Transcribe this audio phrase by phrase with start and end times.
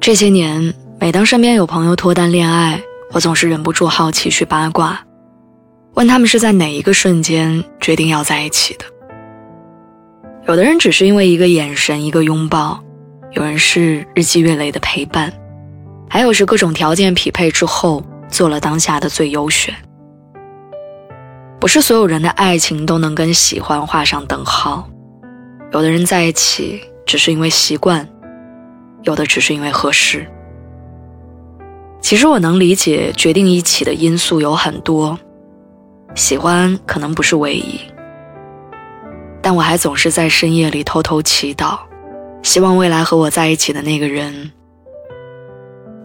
[0.00, 2.82] 这些年，每当身边有朋友脱单恋爱，
[3.12, 4.98] 我总是忍不住好奇去八卦，
[5.92, 8.84] 问他们是在哪一个瞬间决定要在一起的。
[10.48, 12.82] 有的人只是因为一个眼神、一个拥抱，
[13.32, 15.30] 有人是日积月累的陪伴，
[16.08, 19.74] 还有是各种条件匹配之后做了当下的最优选。
[21.60, 24.88] 不是所有人的爱情都能跟喜欢画上等号，
[25.74, 28.08] 有的人在一起只是因为习惯。
[29.02, 30.26] 有的只是因为合适。
[32.00, 35.18] 其实我能理解，决定一起的因素有很多，
[36.14, 37.80] 喜欢可能不是唯一。
[39.42, 41.78] 但我还总是在深夜里偷偷祈祷，
[42.42, 44.50] 希望未来和我在一起的那个人，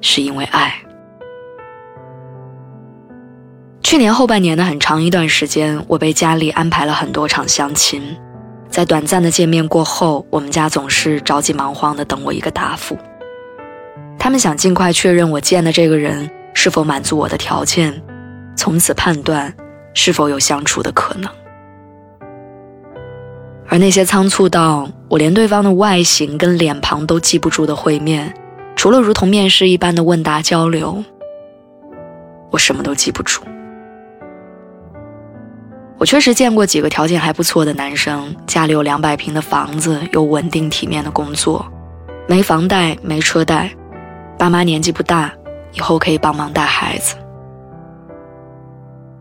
[0.00, 0.74] 是因为爱。
[3.82, 8.16] 去年后半年的很长一段时间，我被家里安排了很多场相亲。
[8.76, 12.94] 在短暂的见面过后，我们家总是着急忙慌的等我一个答复。
[14.18, 18.02] 他们想尽快确认我见的这个人是否满足我的条件，
[18.54, 19.50] 从此判断
[19.94, 21.30] 是否有相处的可能。
[23.66, 28.34] 而那些仓促到我连对方的外形跟脸庞都记不住的会面，
[28.76, 31.02] 除了如同面试一般的问答交流，
[32.50, 33.40] 我什么都记不住。
[35.98, 41.64] 我确实见过几个条件还不错的男生，家里有两百平的房子，有稳定体面的工作，
[42.28, 43.70] 没房贷没车贷，
[44.38, 45.32] 爸妈年纪不大，
[45.72, 47.16] 以后可以帮忙带孩子。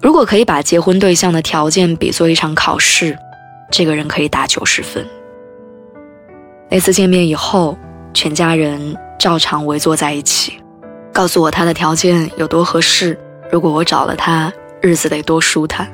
[0.00, 3.18] 如果可以把结婚对象的条件比作一场考试，
[3.70, 5.04] 这个人可以打九十分。
[6.70, 7.76] 那次见面以后，
[8.14, 10.54] 全家人照常围坐在一起，
[11.12, 13.18] 告诉我他的条件有多合适，
[13.50, 15.92] 如果我找了他，日子得多舒坦。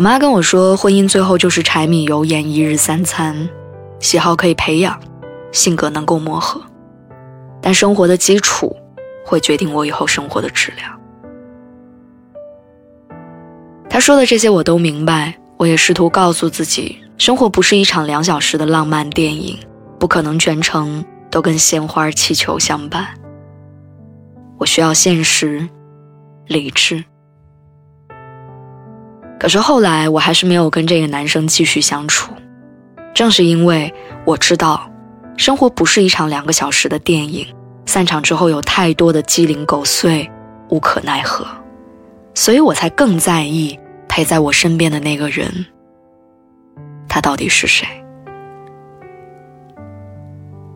[0.00, 3.46] 我妈跟我说，婚姻最后就是柴米油盐一日三餐，
[3.98, 4.98] 喜好可以培养，
[5.52, 6.58] 性格能够磨合，
[7.60, 8.74] 但生活的基础
[9.26, 10.98] 会决定我以后生活的质量。
[13.90, 19.58] 她说的这些我都明白，我也试图告诉自己，生活不是一场两小时的浪漫电影，
[19.98, 23.06] 不可能全程都跟鲜花气球相伴。
[24.56, 25.68] 我需要现实，
[26.46, 27.04] 理智。
[29.40, 32.30] 可是后来，我还是没有跟这个男生继续相处。
[33.14, 33.90] 正是因为
[34.26, 34.86] 我知道，
[35.38, 37.46] 生活不是一场两个小时的电影，
[37.86, 40.30] 散场之后有太多的鸡零狗碎，
[40.68, 41.46] 无可奈何，
[42.34, 43.78] 所以我才更在意
[44.10, 45.64] 陪在我身边的那个人，
[47.08, 47.86] 他到底是谁？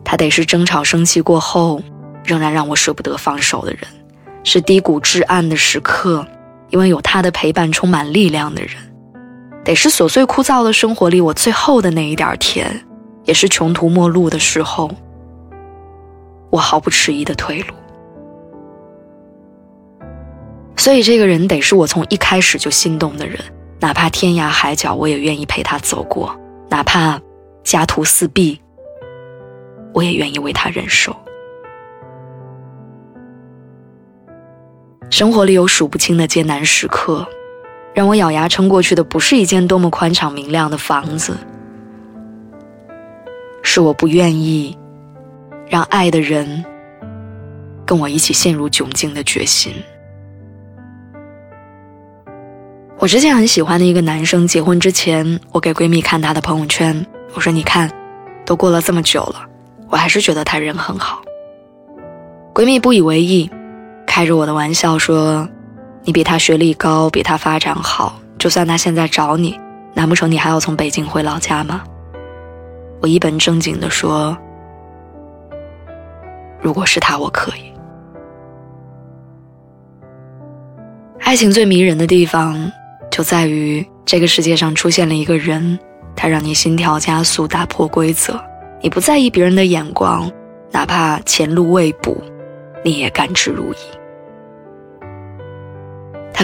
[0.03, 1.79] 他得是争吵生气过后，
[2.23, 3.81] 仍然让我舍不得放手的人，
[4.43, 6.25] 是低谷至暗的时刻。
[6.75, 8.71] 因为有他的陪伴，充满力量的人，
[9.63, 12.85] 得是琐碎枯燥的生活里我最后的那一点甜，
[13.23, 14.91] 也是穷途末路的时候，
[16.49, 17.73] 我毫不迟疑的退路。
[20.75, 23.39] 所以，这个人得是我从一开始就心动的人，
[23.79, 26.29] 哪怕天涯海角，我也愿意陪他走过；
[26.69, 27.17] 哪怕
[27.63, 28.59] 家徒四壁，
[29.93, 31.15] 我也愿意为他忍受。
[35.09, 37.25] 生活里有数不清的艰难时刻，
[37.93, 41.37] 让我咬牙撑过去的不是一间多么宽敞明亮的房子，
[43.63, 44.77] 是我不愿意
[45.69, 46.65] 让爱的人
[47.85, 49.73] 跟我一起陷入窘境的决心。
[52.97, 57.89] 我之前很喜欢的一个男生，结婚之前，我给闺蜜看他的朋友圈，我说：“你看，
[58.45, 59.45] 都过了这么久了，
[59.89, 61.21] 我还是觉得他人很好。”
[62.53, 63.49] 闺蜜不以为意。
[64.15, 65.45] 开着我的玩笑说
[66.05, 68.17] ：“你比他学历高，比他发展好。
[68.37, 69.59] 就算他现在找你，
[69.93, 71.83] 难不成你还要从北京回老家吗？”
[73.03, 74.37] 我一本正经地说
[76.63, 77.73] ：“如果是他，我可以。”
[81.19, 82.71] 爱情最迷人的地方，
[83.11, 85.77] 就在于这个世界上出现了一个人，
[86.15, 88.41] 他让你心跳加速，打破规则，
[88.81, 90.31] 你不在意别人的眼光，
[90.71, 92.15] 哪怕前路未卜，
[92.81, 93.75] 你也甘之如饴。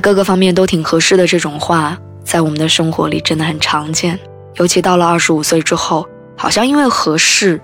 [0.02, 4.20] 各个方面都挺合适的，这种话在我们的生活里真的很常见。
[4.56, 6.06] 尤其到了二十五岁之后，
[6.36, 7.62] 好像因为合适，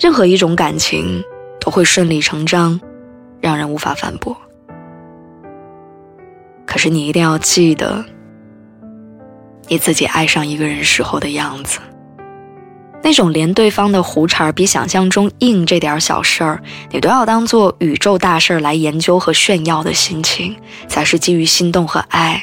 [0.00, 1.22] 任何一种感情
[1.60, 2.80] 都会顺理成章，
[3.40, 4.36] 让人无法反驳。
[6.66, 8.04] 可是你一定要记得，
[9.68, 11.78] 你自己爱上一个人时候的样子。
[13.02, 20.56] 那种连对方的胡茬比想象中硬这点小事儿，你都要当做宇宙大事儿来研究和炫耀的心情，
[20.86, 22.42] 才是基于心动和爱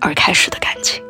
[0.00, 1.02] 而开始的感情。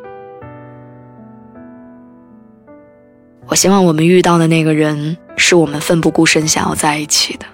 [3.47, 7.45] 我希望我们遇到的那个人，是我们奋不顾身想要在一起的，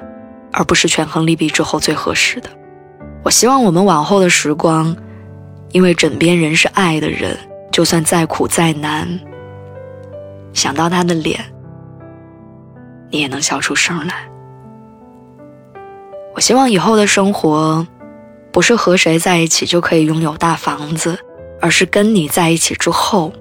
[0.53, 2.50] 而不是权衡利弊之后最合适的。
[3.24, 4.95] 我希望我们往后的时光，
[5.71, 7.35] 因为枕边人是爱的人，
[7.71, 9.19] 就算再苦再难。
[10.53, 11.39] 想到他的脸，
[13.09, 14.30] 你也能笑出声来。
[16.33, 17.86] 我希望以后的生活，
[18.51, 21.18] 不是和谁在一起就可以拥有大房子，
[21.59, 23.33] 而是跟你在一起之后，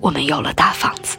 [0.00, 1.18] 我们有了大房子。